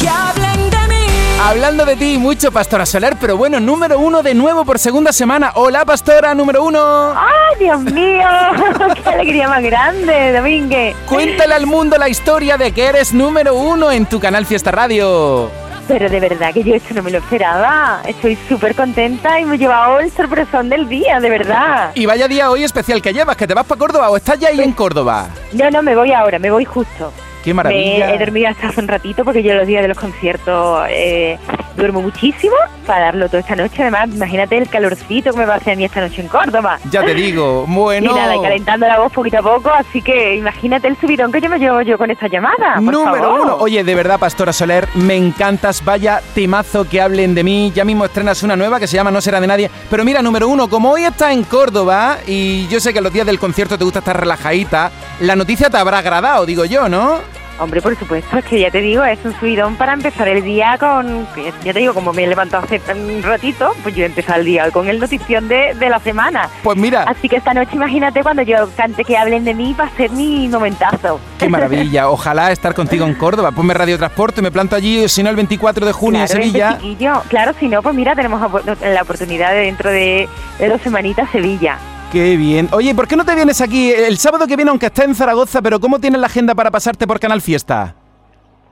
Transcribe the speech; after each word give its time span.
que 0.00 0.08
hablen 0.08 0.70
de 0.70 0.88
mí. 0.88 1.06
Hablando 1.42 1.84
de 1.84 1.96
ti 1.96 2.18
mucho, 2.18 2.52
Pastora 2.52 2.84
Soler, 2.84 3.16
pero 3.20 3.36
bueno, 3.36 3.60
número 3.60 3.98
uno 3.98 4.22
de 4.22 4.34
nuevo 4.34 4.64
por 4.64 4.78
segunda 4.78 5.12
semana. 5.12 5.52
Hola, 5.54 5.84
Pastora, 5.84 6.34
número 6.34 6.62
uno. 6.64 7.12
¡Ay, 7.16 7.58
Dios 7.58 7.80
mío! 7.82 8.26
¡Qué 9.02 9.08
alegría 9.08 9.48
más 9.48 9.62
grande, 9.62 10.32
Domínguez! 10.32 10.96
Cuéntale 11.08 11.54
al 11.54 11.66
mundo 11.66 11.96
la 11.98 12.08
historia 12.08 12.56
de 12.58 12.72
que 12.72 12.86
eres 12.86 13.12
número 13.12 13.54
uno 13.54 13.90
en 13.90 14.06
tu 14.06 14.20
canal 14.20 14.44
Fiesta 14.46 14.70
Radio. 14.70 15.50
Pero 15.88 16.08
de 16.08 16.20
verdad 16.20 16.52
que 16.54 16.62
yo 16.62 16.74
esto 16.74 16.94
no 16.94 17.02
me 17.02 17.10
lo 17.10 17.18
esperaba. 17.18 18.02
Estoy 18.06 18.38
súper 18.48 18.76
contenta 18.76 19.40
y 19.40 19.44
me 19.44 19.56
he 19.56 19.58
llevado 19.58 19.98
el 19.98 20.10
sorpresón 20.12 20.68
del 20.68 20.88
día, 20.88 21.18
de 21.18 21.30
verdad. 21.30 21.90
Y 21.94 22.06
vaya 22.06 22.28
día 22.28 22.48
hoy 22.48 22.62
especial 22.62 23.02
que 23.02 23.12
llevas, 23.12 23.36
que 23.36 23.48
te 23.48 23.54
vas 23.54 23.66
para 23.66 23.78
Córdoba 23.78 24.08
o 24.10 24.16
estás 24.16 24.38
ya 24.38 24.48
ahí 24.48 24.60
en 24.60 24.72
Córdoba. 24.72 25.30
No, 25.52 25.68
no, 25.68 25.82
me 25.82 25.96
voy 25.96 26.12
ahora, 26.12 26.38
me 26.38 26.50
voy 26.50 26.64
justo. 26.64 27.12
Qué 27.44 27.50
Me, 27.50 27.54
maravilla. 27.54 28.12
he 28.14 28.18
dormido 28.18 28.48
hasta 28.48 28.68
hace 28.68 28.80
un 28.80 28.88
ratito 28.88 29.24
porque 29.24 29.42
yo 29.42 29.54
los 29.54 29.66
días 29.66 29.82
de 29.82 29.88
los 29.88 29.98
conciertos 29.98 30.86
eh, 30.90 31.38
duermo 31.76 32.02
muchísimo 32.02 32.54
para 32.86 33.06
darlo 33.06 33.26
toda 33.28 33.40
esta 33.40 33.56
noche. 33.56 33.82
Además, 33.82 34.08
imagínate 34.12 34.58
el 34.58 34.68
calorcito 34.68 35.30
que 35.32 35.38
me 35.38 35.46
va 35.46 35.54
a 35.54 35.56
hacer 35.58 35.72
a 35.72 35.76
mí 35.76 35.84
esta 35.84 36.00
noche 36.00 36.20
en 36.20 36.28
Córdoba. 36.28 36.78
Ya 36.90 37.02
te 37.04 37.14
digo, 37.14 37.64
bueno. 37.68 38.10
Y 38.10 38.14
nada, 38.14 38.36
y 38.36 38.40
calentando 38.42 38.86
la 38.86 38.98
voz 38.98 39.12
poquito 39.12 39.38
a 39.38 39.42
poco, 39.42 39.70
así 39.70 40.02
que 40.02 40.36
imagínate 40.36 40.88
el 40.88 40.96
subidón 40.98 41.32
que 41.32 41.40
yo 41.40 41.48
me 41.48 41.58
llevo 41.58 41.80
yo 41.82 41.96
con 41.96 42.10
esta 42.10 42.26
llamada. 42.28 42.74
por 42.74 42.82
Número 42.92 43.22
favor. 43.22 43.40
uno. 43.40 43.56
Oye, 43.56 43.84
de 43.84 43.94
verdad, 43.94 44.18
Pastora 44.18 44.52
Soler, 44.52 44.88
me 44.94 45.16
encantas. 45.16 45.84
Vaya 45.84 46.20
temazo 46.34 46.86
que 46.88 47.00
hablen 47.00 47.34
de 47.34 47.44
mí. 47.44 47.72
Ya 47.74 47.84
mismo 47.84 48.04
estrenas 48.04 48.42
una 48.42 48.56
nueva 48.56 48.78
que 48.80 48.86
se 48.86 48.96
llama 48.96 49.10
No 49.10 49.20
será 49.20 49.40
de 49.40 49.46
nadie. 49.46 49.70
Pero 49.88 50.04
mira, 50.04 50.20
número 50.22 50.48
uno, 50.48 50.68
como 50.68 50.90
hoy 50.90 51.04
estás 51.04 51.32
en 51.32 51.44
Córdoba 51.44 52.18
y 52.26 52.66
yo 52.68 52.80
sé 52.80 52.92
que 52.92 53.00
los 53.00 53.12
días 53.12 53.26
del 53.26 53.38
concierto 53.38 53.78
te 53.78 53.84
gusta 53.84 54.00
estar 54.00 54.18
relajadita, 54.18 54.90
la 55.20 55.36
noticia 55.36 55.70
te 55.70 55.76
habrá 55.76 55.98
agradado, 55.98 56.44
digo 56.44 56.64
yo, 56.64 56.88
¿no? 56.88 57.18
Hombre, 57.60 57.82
por 57.82 57.94
supuesto, 57.96 58.38
es 58.38 58.44
que 58.46 58.58
ya 58.58 58.70
te 58.70 58.80
digo, 58.80 59.04
es 59.04 59.18
un 59.24 59.38
subidón 59.38 59.76
para 59.76 59.92
empezar 59.92 60.26
el 60.28 60.42
día 60.42 60.78
con. 60.78 61.26
Ya 61.62 61.72
te 61.72 61.78
digo, 61.78 61.92
como 61.92 62.12
me 62.12 62.24
he 62.24 62.26
levantado 62.26 62.64
hace 62.64 62.80
un 62.92 63.22
ratito, 63.22 63.74
pues 63.82 63.94
yo 63.94 64.04
he 64.04 64.06
empezado 64.06 64.40
el 64.40 64.46
día 64.46 64.70
con 64.70 64.88
el 64.88 64.98
notición 64.98 65.46
de, 65.48 65.74
de 65.74 65.90
la 65.90 66.00
semana. 66.00 66.48
Pues 66.62 66.78
mira, 66.78 67.02
Así 67.02 67.28
que 67.28 67.36
esta 67.36 67.52
noche, 67.52 67.72
imagínate 67.74 68.22
cuando 68.22 68.42
yo 68.42 68.68
cante 68.76 69.04
que 69.04 69.16
hablen 69.16 69.44
de 69.44 69.54
mí, 69.54 69.74
va 69.78 69.84
a 69.84 69.90
ser 69.90 70.10
mi 70.10 70.48
momentazo. 70.48 71.20
qué 71.38 71.48
maravilla. 71.48 72.08
Ojalá 72.10 72.50
estar 72.50 72.74
contigo 72.74 73.06
en 73.06 73.14
Córdoba. 73.14 73.50
Ponme 73.52 73.74
Radio 73.74 73.98
Transporte 73.98 74.40
me 74.40 74.50
planto 74.50 74.76
allí, 74.76 75.08
si 75.08 75.22
no, 75.22 75.30
el 75.30 75.36
24 75.36 75.84
de 75.84 75.92
junio 75.92 76.24
claro, 76.24 76.42
en 76.42 76.52
Sevilla. 76.52 76.78
Claro, 77.28 77.52
si 77.58 77.68
no, 77.68 77.82
pues 77.82 77.94
mira, 77.94 78.14
tenemos 78.14 78.40
la 78.82 79.02
oportunidad 79.02 79.50
de 79.52 79.60
dentro 79.60 79.90
de, 79.90 80.28
de 80.58 80.68
dos 80.68 80.80
semanitas 80.80 81.28
Sevilla. 81.30 81.78
Qué 82.12 82.36
bien. 82.36 82.68
Oye, 82.72 82.92
¿por 82.92 83.06
qué 83.06 83.14
no 83.14 83.24
te 83.24 83.36
vienes 83.36 83.60
aquí 83.60 83.92
el 83.92 84.18
sábado 84.18 84.48
que 84.48 84.56
viene, 84.56 84.70
aunque 84.70 84.86
estés 84.86 85.04
en 85.04 85.14
Zaragoza, 85.14 85.62
pero 85.62 85.78
cómo 85.78 86.00
tienes 86.00 86.20
la 86.20 86.26
agenda 86.26 86.56
para 86.56 86.70
pasarte 86.70 87.06
por 87.06 87.20
Canal 87.20 87.40
Fiesta? 87.40 87.99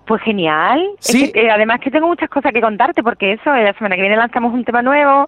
Pues 0.09 0.23
genial. 0.23 0.81
Es 0.99 1.07
Sí. 1.07 1.31
que, 1.31 1.43
eh, 1.43 1.51
además 1.51 1.81
que 1.81 1.91
tengo 1.91 2.09
muchas 2.09 2.31
cosas 2.31 2.51
que 2.53 2.61
contarte 2.63 3.03
porque 3.03 3.35
eso, 3.35 3.55
eh, 3.55 3.63
la 3.63 3.75
semana 3.75 3.95
que 3.95 4.01
viene 4.01 4.17
lanzamos 4.17 4.55
un 4.55 4.65
tema 4.65 4.81
nuevo, 4.81 5.27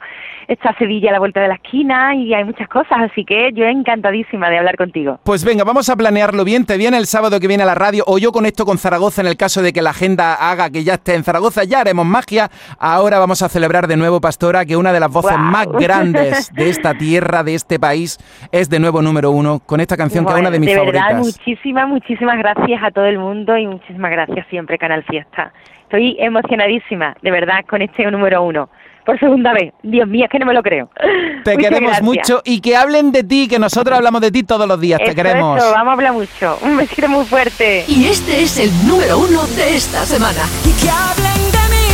está 0.48 0.74
Sevilla 0.78 1.10
a 1.10 1.12
la 1.12 1.18
vuelta 1.18 1.40
de 1.40 1.48
la 1.48 1.54
esquina 1.56 2.14
y 2.14 2.32
hay 2.32 2.44
muchas 2.44 2.66
cosas, 2.66 2.98
así 3.10 3.24
que 3.26 3.50
yo 3.52 3.66
encantadísima 3.66 4.48
de 4.48 4.56
hablar 4.58 4.76
contigo. 4.76 5.20
Pues 5.22 5.44
venga, 5.44 5.64
vamos 5.64 5.90
a 5.90 5.96
planearlo 5.96 6.44
bien. 6.44 6.64
Te 6.64 6.78
viene 6.78 6.96
el 6.96 7.04
sábado 7.06 7.38
que 7.40 7.46
viene 7.46 7.62
a 7.62 7.66
la 7.66 7.74
radio 7.74 8.04
o 8.06 8.16
yo 8.18 8.32
conecto 8.32 8.64
con 8.64 8.78
Zaragoza 8.78 9.20
en 9.20 9.26
el 9.28 9.36
caso 9.36 9.60
de 9.62 9.72
que 9.74 9.82
la 9.82 9.90
agenda 9.90 10.34
haga 10.34 10.70
que 10.70 10.82
ya 10.82 10.94
esté 10.94 11.14
en 11.14 11.24
Zaragoza. 11.24 11.64
Ya 11.64 11.80
haremos 11.80 12.06
magia. 12.06 12.48
Ahora 12.78 13.18
vamos 13.18 13.42
a 13.42 13.50
celebrar 13.50 13.86
de 13.86 13.98
nuevo, 13.98 14.20
Pastora, 14.20 14.64
que 14.64 14.76
una 14.78 14.92
de 14.94 15.00
las 15.00 15.12
voces 15.12 15.36
más 15.38 15.66
grandes 15.78 16.50
de 16.54 16.70
esta 16.70 16.94
tierra, 16.94 17.42
de 17.44 17.54
este 17.54 17.78
país, 17.78 18.18
es 18.50 18.70
de 18.70 18.80
nuevo 18.80 19.02
número 19.02 19.30
uno 19.30 19.60
con 19.66 19.80
esta 19.80 19.96
canción 19.98 20.24
que 20.24 20.32
es 20.32 20.38
una 20.40 20.50
de 20.50 20.58
Bueno, 20.58 20.72
mis 20.74 20.74
verdad, 20.86 21.00
favoritas. 21.10 21.36
muchísimas, 21.38 21.88
muchísimas 21.88 22.38
gracias 22.38 22.82
a 22.82 22.90
todo 22.90 23.04
el 23.04 23.18
mundo 23.18 23.56
y 23.58 23.66
muchísimas 23.66 24.10
gracias 24.10 24.46
siempre 24.48 24.69
Canal 24.78 25.02
Fiesta. 25.04 25.52
Estoy 25.82 26.16
emocionadísima, 26.20 27.16
de 27.22 27.30
verdad, 27.30 27.64
con 27.68 27.82
este 27.82 28.08
número 28.10 28.42
uno. 28.42 28.68
Por 29.04 29.18
segunda 29.18 29.52
vez. 29.52 29.72
Dios 29.82 30.06
mío, 30.06 30.26
es 30.26 30.30
que 30.30 30.38
no 30.38 30.46
me 30.46 30.54
lo 30.54 30.62
creo. 30.62 30.88
Te 31.44 31.54
Muchas 31.56 31.56
queremos 31.56 31.80
gracias. 31.98 32.02
mucho 32.02 32.42
y 32.44 32.60
que 32.60 32.76
hablen 32.76 33.10
de 33.12 33.24
ti, 33.24 33.48
que 33.48 33.58
nosotros 33.58 33.96
hablamos 33.96 34.20
de 34.20 34.30
ti 34.30 34.42
todos 34.44 34.68
los 34.68 34.80
días. 34.80 35.00
Te 35.04 35.14
queremos. 35.14 35.58
eso, 35.58 35.72
vamos 35.72 35.88
a 35.90 35.92
hablar 35.94 36.12
mucho. 36.12 36.58
Un 36.62 36.76
besito 36.76 37.08
muy 37.08 37.24
fuerte. 37.24 37.84
Y 37.88 38.06
este 38.06 38.42
es 38.42 38.58
el 38.58 38.70
número 38.86 39.18
uno 39.18 39.42
de 39.56 39.74
esta 39.74 40.04
semana. 40.04 40.42
Y 40.64 40.72
que 40.80 40.90
hablen 40.90 41.50
de 41.50 41.64
mí, 41.74 41.88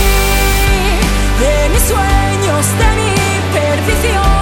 de 1.41 1.69
mis 1.71 1.83
sueños, 1.83 2.79
de 2.79 2.85
mi 2.97 3.53
perdición. 3.55 4.36